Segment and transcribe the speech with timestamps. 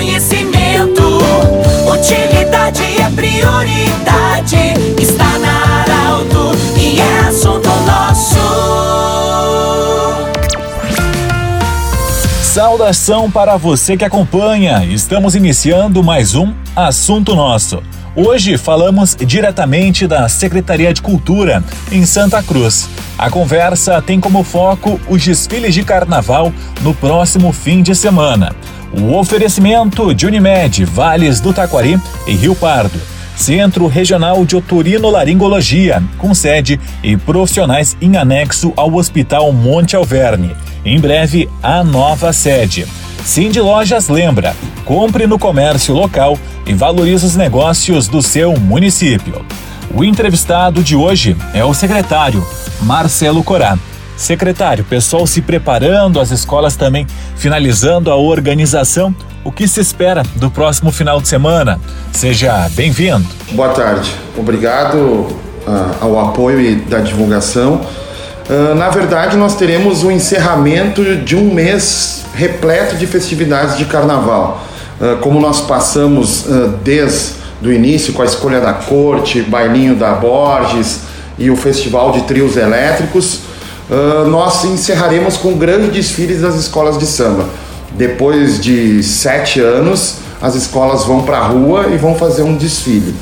[0.00, 1.18] conhecimento.
[1.92, 4.56] Utilidade é prioridade.
[4.98, 8.40] Está na Arauto e é assunto nosso.
[12.42, 14.86] Saudação para você que acompanha.
[14.86, 17.82] Estamos iniciando mais um Assunto Nosso.
[18.16, 21.62] Hoje falamos diretamente da Secretaria de Cultura
[21.92, 22.88] em Santa Cruz.
[23.18, 28.56] A conversa tem como foco os desfiles de carnaval no próximo fim de semana.
[28.92, 32.98] O oferecimento de Unimed, Vales do Taquari e Rio Pardo.
[33.36, 40.54] Centro Regional de Otorino-Laringologia, com sede e profissionais em anexo ao Hospital Monte Alverne.
[40.84, 42.86] Em breve, a nova sede.
[43.24, 46.36] Cindy Lojas lembra: compre no comércio local
[46.66, 49.44] e valorize os negócios do seu município.
[49.94, 52.46] O entrevistado de hoje é o secretário
[52.82, 53.78] Marcelo Corá.
[54.20, 59.16] Secretário, pessoal se preparando, as escolas também finalizando a organização.
[59.42, 61.80] O que se espera do próximo final de semana?
[62.12, 63.26] Seja bem-vindo.
[63.52, 64.14] Boa tarde.
[64.36, 65.26] Obrigado uh,
[66.02, 67.80] ao apoio e da divulgação.
[68.46, 74.66] Uh, na verdade, nós teremos o encerramento de um mês repleto de festividades de carnaval.
[75.00, 76.44] Uh, como nós passamos
[76.84, 81.04] desde o início com a escolha da corte, bailinho da Borges
[81.38, 83.48] e o festival de trios elétricos,
[83.90, 87.48] uh, nós encerraremos com grandes desfiles das escolas de samba.
[87.92, 93.14] Depois de sete anos, as escolas vão para a rua e vão fazer um desfile.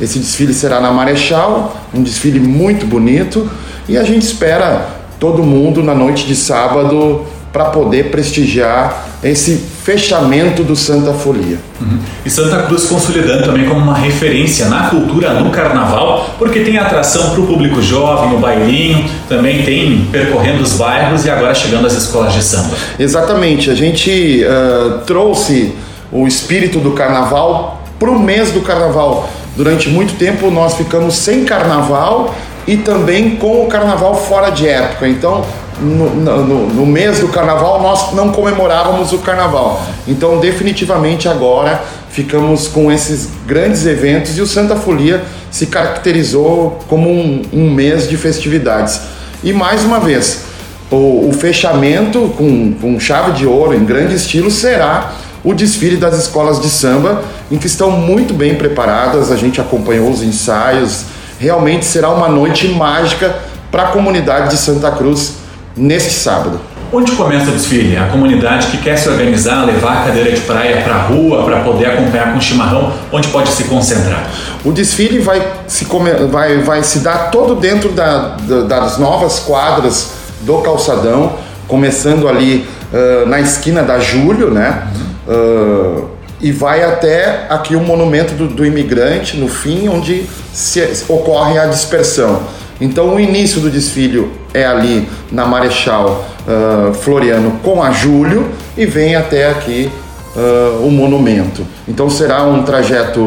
[0.00, 3.48] Esse desfile será na Marechal, um desfile muito bonito,
[3.88, 4.88] e a gente espera
[5.20, 7.24] todo mundo na noite de sábado
[7.54, 11.56] para poder prestigiar esse fechamento do Santa Folia.
[11.80, 12.00] Uhum.
[12.26, 17.30] E Santa Cruz consolidando também como uma referência na cultura no carnaval, porque tem atração
[17.30, 21.92] para o público jovem, no bailinho, também tem percorrendo os bairros e agora chegando às
[21.92, 22.74] escolas de samba.
[22.98, 25.72] Exatamente, a gente uh, trouxe
[26.10, 29.30] o espírito do carnaval para o mês do carnaval.
[29.56, 32.34] Durante muito tempo nós ficamos sem carnaval
[32.66, 35.06] e também com o carnaval fora de época.
[35.06, 35.44] Então
[35.80, 39.84] no, no, no, mês do carnaval nós não comemorávamos o carnaval.
[40.06, 47.10] Então, definitivamente agora ficamos com esses grandes eventos e o Santa Folia se caracterizou como
[47.10, 49.00] um, um mês de festividades.
[49.42, 50.44] E mais uma vez,
[50.90, 56.18] o, o fechamento com, com chave de ouro em grande estilo será o desfile das
[56.18, 59.30] escolas de samba, em que estão muito bem preparadas.
[59.30, 61.04] A gente acompanhou os ensaios.
[61.38, 63.34] Realmente será uma noite mágica
[63.70, 65.43] para a comunidade de Santa Cruz
[65.76, 66.60] neste sábado.
[66.92, 67.96] Onde começa o desfile?
[67.96, 71.60] A comunidade que quer se organizar, levar a cadeira de praia para a rua para
[71.60, 74.30] poder acompanhar com chimarrão, onde pode se concentrar?
[74.64, 75.86] O desfile vai se,
[76.30, 78.36] vai, vai se dar todo dentro da,
[78.68, 81.32] das novas quadras do calçadão,
[81.66, 84.86] começando ali uh, na esquina da Júlio, né?
[85.26, 91.58] Uh, e vai até aqui o monumento do, do imigrante, no fim, onde se, ocorre
[91.58, 92.42] a dispersão.
[92.84, 98.84] Então o início do desfile é ali na Marechal uh, Floriano com a Júlio e
[98.84, 99.90] vem até aqui
[100.36, 101.66] uh, o monumento.
[101.88, 103.20] Então será um trajeto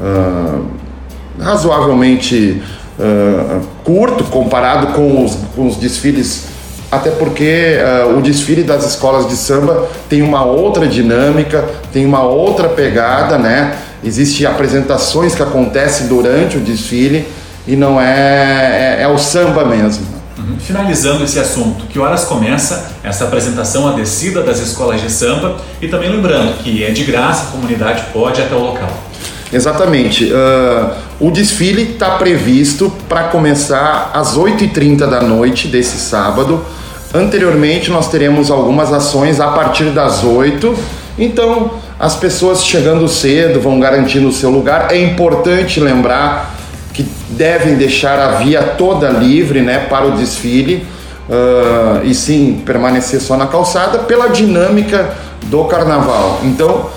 [0.00, 0.64] uh,
[1.40, 2.62] razoavelmente
[3.82, 6.46] curto comparado com os, com os desfiles
[6.92, 12.22] até porque uh, o desfile das escolas de samba tem uma outra dinâmica, tem uma
[12.22, 13.74] outra pegada, né?
[14.04, 17.26] Existem apresentações que acontecem durante o desfile
[17.66, 20.06] e não é, é, é o samba mesmo.
[20.38, 20.58] Uhum.
[20.58, 25.88] Finalizando esse assunto, que horas começa essa apresentação, a descida das escolas de samba e
[25.88, 28.90] também lembrando que é de graça, a comunidade pode ir até o local.
[29.52, 30.32] Exatamente.
[30.32, 30.90] Uh,
[31.20, 36.64] o desfile está previsto para começar às 8h30 da noite desse sábado.
[37.14, 40.74] Anteriormente, nós teremos algumas ações a partir das 8
[41.18, 44.90] Então, as pessoas chegando cedo vão garantindo o seu lugar.
[44.90, 46.61] É importante lembrar
[47.42, 50.86] devem deixar a via toda livre né, para o desfile
[51.28, 55.12] uh, e sim permanecer só na calçada pela dinâmica
[55.46, 56.40] do carnaval.
[56.44, 56.88] Então,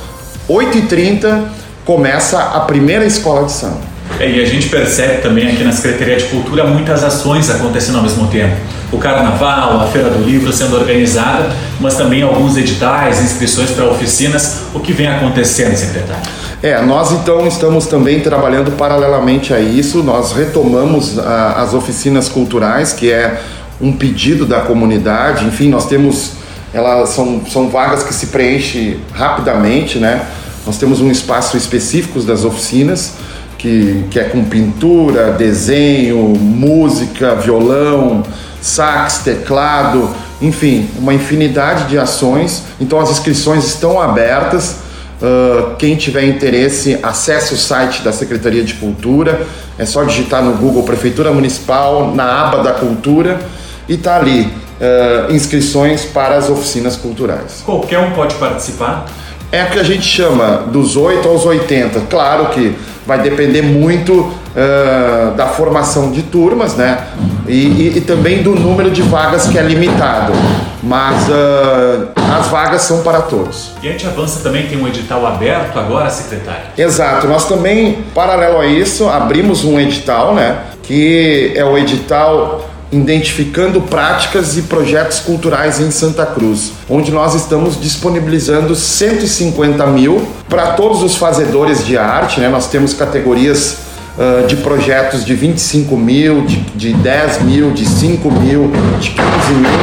[0.48, 1.46] 8h30
[1.84, 3.96] começa a primeira escola de samba.
[4.20, 8.04] É, e a gente percebe também aqui na Secretaria de Cultura muitas ações acontecendo ao
[8.04, 8.56] mesmo tempo.
[8.92, 14.62] O Carnaval, a Feira do Livro sendo organizada, mas também alguns editais, inscrições para oficinas.
[14.74, 16.24] O que vem acontecendo, secretário?
[16.62, 20.02] É, nós então estamos também trabalhando paralelamente a isso.
[20.02, 23.42] Nós retomamos a, ah, as oficinas culturais, que é
[23.80, 25.46] um pedido da comunidade.
[25.46, 26.32] Enfim, nós temos,
[26.74, 30.26] elas são, são vagas que se preenchem rapidamente, né?
[30.66, 33.14] Nós temos um espaço específico das oficinas,
[33.58, 38.24] que, que é com pintura, desenho, música, violão,
[38.66, 40.10] sax, teclado,
[40.42, 42.64] enfim, uma infinidade de ações.
[42.82, 44.86] Então as inscrições estão abertas
[45.16, 49.48] Uh, quem tiver interesse, acesse o site da Secretaria de Cultura.
[49.78, 53.40] É só digitar no Google Prefeitura Municipal, na aba da Cultura,
[53.88, 57.64] e tá ali uh, inscrições para as oficinas culturais.
[57.66, 59.06] Qualquer um pode participar?
[59.52, 62.02] É o que a gente chama dos 8 aos 80.
[62.10, 62.76] Claro que
[63.08, 67.06] vai depender muito uh, da formação de turmas, né?
[67.48, 70.34] E, e, e, também do número de vagas que é limitado.
[70.82, 72.10] Mas uh,
[72.40, 73.72] as vagas são para todos.
[73.84, 76.64] E a gente avança também, tem um edital aberto agora, secretário?
[76.78, 77.28] Exato.
[77.28, 80.60] Nós também, paralelo a isso, abrimos um edital, né?
[80.84, 87.82] Que é o edital identificando práticas e projetos culturais em Santa Cruz, onde nós estamos
[87.82, 92.40] disponibilizando 150 mil para todos os fazedores de arte.
[92.40, 92.48] Né?
[92.48, 93.85] Nós temos categorias
[94.18, 99.22] uh, de projetos de 25 mil, de, de 10 mil, de 5 mil, de 15
[99.54, 99.80] mil,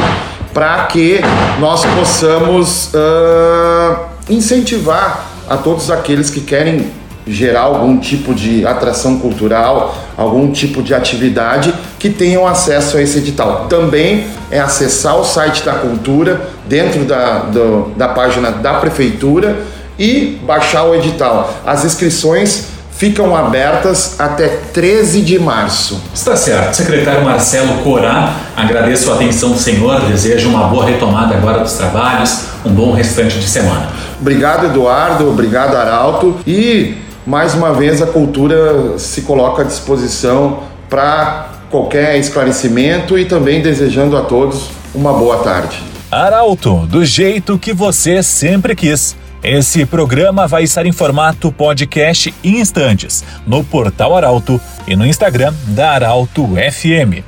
[0.53, 1.21] para que
[1.59, 3.95] nós possamos uh,
[4.29, 6.91] incentivar a todos aqueles que querem
[7.25, 13.19] gerar algum tipo de atração cultural, algum tipo de atividade que tenham acesso a esse
[13.19, 13.67] edital.
[13.69, 19.57] Também é acessar o site da cultura dentro da, do, da página da prefeitura
[19.97, 21.53] e baixar o edital.
[21.65, 22.72] As inscrições
[23.03, 26.01] ficam abertas até 13 de março.
[26.13, 26.73] Está certo.
[26.73, 29.99] Secretário Marcelo Corá, agradeço a atenção, senhor.
[30.05, 33.89] Desejo uma boa retomada agora dos trabalhos, um bom restante de semana.
[34.21, 35.29] Obrigado, Eduardo.
[35.29, 36.37] Obrigado, Arauto.
[36.47, 36.95] E
[37.27, 40.59] mais uma vez a cultura se coloca à disposição
[40.89, 45.83] para qualquer esclarecimento e também desejando a todos uma boa tarde.
[46.09, 49.13] Arauto, do jeito que você sempre quis.
[49.43, 55.53] Esse programa vai estar em formato podcast em instantes no portal Arauto e no Instagram
[55.67, 57.21] da Arauto FM.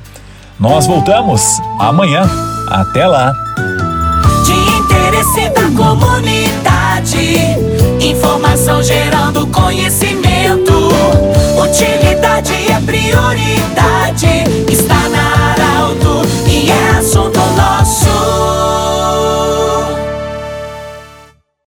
[0.58, 2.26] Nós voltamos amanhã.
[2.68, 3.34] Até lá.
[4.46, 7.18] De interesse da comunidade,
[8.00, 10.72] informação gerando conhecimento,
[11.62, 13.65] utilidade é prioridade